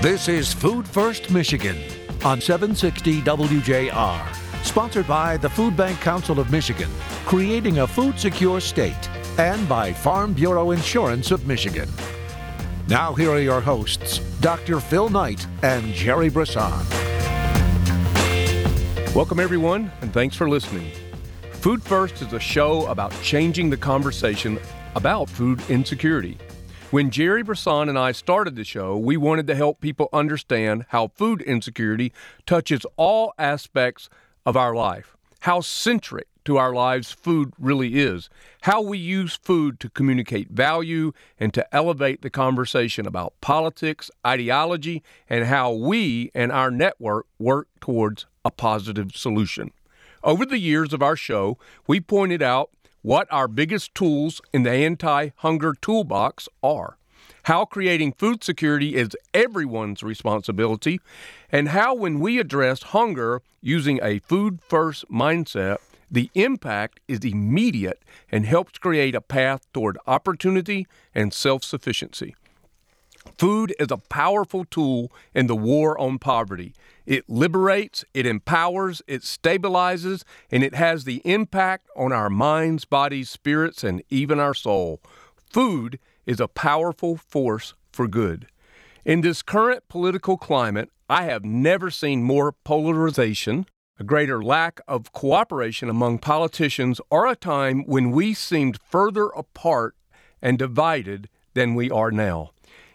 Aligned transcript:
This 0.00 0.28
is 0.28 0.50
Food 0.50 0.88
First 0.88 1.30
Michigan 1.30 1.76
on 2.24 2.40
760 2.40 3.20
WJR, 3.20 4.34
sponsored 4.64 5.06
by 5.06 5.36
the 5.36 5.50
Food 5.50 5.76
Bank 5.76 6.00
Council 6.00 6.40
of 6.40 6.50
Michigan, 6.50 6.88
creating 7.26 7.80
a 7.80 7.86
food 7.86 8.18
secure 8.18 8.60
state, 8.60 9.10
and 9.38 9.68
by 9.68 9.92
Farm 9.92 10.32
Bureau 10.32 10.70
Insurance 10.70 11.32
of 11.32 11.46
Michigan. 11.46 11.86
Now, 12.88 13.12
here 13.12 13.30
are 13.30 13.40
your 13.40 13.60
hosts, 13.60 14.20
Dr. 14.40 14.80
Phil 14.80 15.10
Knight 15.10 15.46
and 15.62 15.92
Jerry 15.92 16.30
Brisson. 16.30 16.72
Welcome, 19.14 19.38
everyone, 19.38 19.92
and 20.00 20.14
thanks 20.14 20.34
for 20.34 20.48
listening. 20.48 20.92
Food 21.52 21.82
First 21.82 22.22
is 22.22 22.32
a 22.32 22.40
show 22.40 22.86
about 22.86 23.12
changing 23.20 23.68
the 23.68 23.76
conversation 23.76 24.58
about 24.94 25.28
food 25.28 25.60
insecurity. 25.68 26.38
When 26.90 27.10
Jerry 27.10 27.44
Brisson 27.44 27.88
and 27.88 27.96
I 27.96 28.10
started 28.10 28.56
the 28.56 28.64
show, 28.64 28.96
we 28.96 29.16
wanted 29.16 29.46
to 29.46 29.54
help 29.54 29.80
people 29.80 30.08
understand 30.12 30.86
how 30.88 31.06
food 31.06 31.40
insecurity 31.40 32.12
touches 32.46 32.84
all 32.96 33.32
aspects 33.38 34.10
of 34.44 34.56
our 34.56 34.74
life, 34.74 35.16
how 35.42 35.60
centric 35.60 36.26
to 36.46 36.56
our 36.56 36.74
lives 36.74 37.12
food 37.12 37.52
really 37.60 38.00
is, 38.00 38.28
how 38.62 38.82
we 38.82 38.98
use 38.98 39.36
food 39.36 39.78
to 39.78 39.88
communicate 39.88 40.50
value 40.50 41.12
and 41.38 41.54
to 41.54 41.64
elevate 41.72 42.22
the 42.22 42.30
conversation 42.30 43.06
about 43.06 43.40
politics, 43.40 44.10
ideology, 44.26 45.04
and 45.28 45.44
how 45.44 45.70
we 45.70 46.32
and 46.34 46.50
our 46.50 46.72
network 46.72 47.26
work 47.38 47.68
towards 47.80 48.26
a 48.44 48.50
positive 48.50 49.14
solution. 49.14 49.70
Over 50.24 50.44
the 50.44 50.58
years 50.58 50.92
of 50.92 51.02
our 51.02 51.14
show, 51.14 51.56
we 51.86 52.00
pointed 52.00 52.42
out 52.42 52.70
what 53.02 53.26
our 53.30 53.48
biggest 53.48 53.94
tools 53.94 54.40
in 54.52 54.62
the 54.62 54.70
anti 54.70 55.30
hunger 55.36 55.74
toolbox 55.80 56.48
are, 56.62 56.96
how 57.44 57.64
creating 57.64 58.12
food 58.12 58.44
security 58.44 58.94
is 58.94 59.16
everyone's 59.32 60.02
responsibility, 60.02 61.00
and 61.50 61.68
how, 61.68 61.94
when 61.94 62.20
we 62.20 62.38
address 62.38 62.82
hunger 62.82 63.42
using 63.62 63.98
a 64.02 64.18
food 64.20 64.60
first 64.68 65.08
mindset, 65.10 65.78
the 66.10 66.30
impact 66.34 67.00
is 67.06 67.20
immediate 67.20 68.02
and 68.30 68.44
helps 68.44 68.78
create 68.78 69.14
a 69.14 69.20
path 69.20 69.66
toward 69.72 69.96
opportunity 70.06 70.86
and 71.14 71.32
self 71.32 71.64
sufficiency. 71.64 72.34
Food 73.40 73.74
is 73.80 73.90
a 73.90 73.96
powerful 73.96 74.66
tool 74.66 75.10
in 75.34 75.46
the 75.46 75.56
war 75.56 75.98
on 75.98 76.18
poverty. 76.18 76.74
It 77.06 77.24
liberates, 77.26 78.04
it 78.12 78.26
empowers, 78.26 79.00
it 79.06 79.22
stabilizes, 79.22 80.24
and 80.50 80.62
it 80.62 80.74
has 80.74 81.04
the 81.04 81.22
impact 81.24 81.88
on 81.96 82.12
our 82.12 82.28
minds, 82.28 82.84
bodies, 82.84 83.30
spirits, 83.30 83.82
and 83.82 84.02
even 84.10 84.38
our 84.38 84.52
soul. 84.52 85.00
Food 85.50 85.98
is 86.26 86.38
a 86.38 86.48
powerful 86.48 87.16
force 87.16 87.72
for 87.90 88.06
good. 88.06 88.46
In 89.06 89.22
this 89.22 89.40
current 89.40 89.88
political 89.88 90.36
climate, 90.36 90.90
I 91.08 91.22
have 91.22 91.42
never 91.42 91.90
seen 91.90 92.22
more 92.22 92.52
polarization, 92.52 93.64
a 93.98 94.04
greater 94.04 94.42
lack 94.42 94.82
of 94.86 95.14
cooperation 95.14 95.88
among 95.88 96.18
politicians, 96.18 97.00
or 97.08 97.26
a 97.26 97.36
time 97.36 97.84
when 97.86 98.10
we 98.10 98.34
seemed 98.34 98.78
further 98.82 99.28
apart 99.28 99.94
and 100.42 100.58
divided 100.58 101.30
than 101.54 101.74
we 101.74 101.90
are 101.90 102.10
now. 102.10 102.50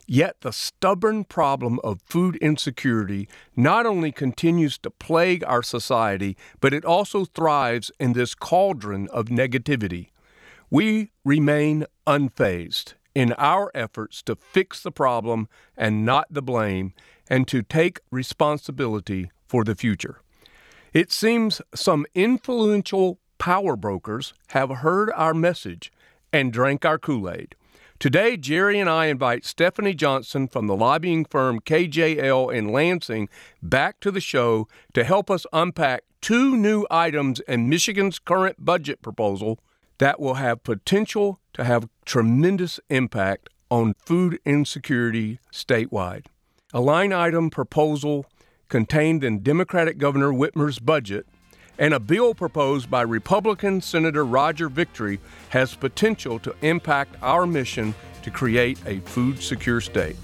Yet 0.08 0.42
the 0.42 0.54
stubborn 0.54 1.24
problem 1.24 1.80
of 1.84 2.02
food 2.06 2.36
insecurity 2.38 3.28
not 3.56 3.86
only 3.86 4.12
continues 4.12 4.78
to 4.80 4.92
plague 4.92 5.44
our 5.46 5.64
society, 5.64 6.38
but 6.60 6.74
it 6.74 6.86
also 6.86 7.26
thrives 7.26 7.92
in 8.00 8.14
this 8.14 8.36
cauldron 8.36 9.08
of 9.10 9.26
negativity. 9.26 10.10
We 10.70 11.12
remain 11.24 11.86
unfazed 12.06 12.94
in 13.16 13.34
our 13.34 13.72
efforts 13.74 14.22
to 14.24 14.36
fix 14.36 14.84
the 14.84 14.92
problem 14.92 15.48
and 15.76 16.06
not 16.06 16.28
the 16.30 16.42
blame, 16.42 16.94
and 17.28 17.48
to 17.48 17.64
take 17.64 18.02
responsibility 18.12 19.32
for 19.48 19.64
the 19.64 19.74
future. 19.74 20.22
It 20.94 21.12
seems 21.12 21.62
some 21.74 22.06
influential 22.14 23.20
power 23.38 23.76
brokers 23.76 24.34
have 24.50 24.70
heard 24.70 25.12
our 25.16 25.34
message 25.34 25.92
and 26.32 26.54
drank 26.54 26.86
our 26.86 27.00
Kool 27.00 27.30
Aid. 27.30 27.56
Today, 27.98 28.36
Jerry 28.36 28.78
and 28.80 28.90
I 28.90 29.06
invite 29.06 29.46
Stephanie 29.46 29.94
Johnson 29.94 30.50
from 30.50 30.68
the 30.68 30.76
lobbying 30.76 31.24
firm 31.24 31.62
KJL 31.62 32.54
in 32.54 32.68
Lansing 32.68 33.30
back 33.64 34.02
to 34.02 34.12
the 34.12 34.20
show 34.20 34.68
to 34.94 35.06
help 35.06 35.32
us 35.32 35.46
unpack 35.54 36.04
two 36.22 36.58
new 36.58 36.86
items 36.92 37.40
in 37.42 37.70
Michigan's 37.70 38.20
current 38.20 38.64
budget 38.64 39.02
proposal 39.02 39.60
that 40.00 40.20
will 40.20 40.34
have 40.34 40.64
potential 40.64 41.40
to 41.54 41.64
have 41.64 41.88
tremendous 42.06 42.82
impact 42.90 43.50
on 43.72 43.94
food 43.98 44.40
insecurity 44.46 45.40
statewide. 45.52 46.26
A 46.74 46.82
line 46.82 47.14
item 47.14 47.50
proposal 47.50 48.26
contained 48.68 49.24
in 49.24 49.42
Democratic 49.42 49.98
Governor 49.98 50.34
Whitmer's 50.34 50.80
budget 50.80 51.28
and 51.78 51.94
a 51.94 52.00
bill 52.00 52.34
proposed 52.34 52.90
by 52.90 53.02
Republican 53.02 53.82
Senator 53.82 54.26
Roger 54.26 54.70
Victory 54.70 55.20
has 55.50 55.76
potential 55.76 56.40
to 56.40 56.56
impact 56.62 57.16
our 57.22 57.46
mission 57.46 57.94
to 58.24 58.32
create 58.32 58.80
a 58.86 59.00
food 59.02 59.42
secure 59.42 59.82
state. 59.82 60.16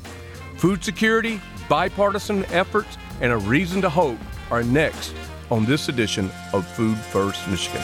Food 0.57 0.83
security, 0.83 1.41
bipartisan 1.69 2.45
efforts, 2.45 2.97
and 3.21 3.31
a 3.31 3.37
reason 3.37 3.81
to 3.81 3.89
hope 3.89 4.19
are 4.49 4.63
next 4.63 5.13
on 5.49 5.65
this 5.65 5.89
edition 5.89 6.31
of 6.53 6.65
Food 6.65 6.97
First 6.97 7.47
Michigan. 7.47 7.81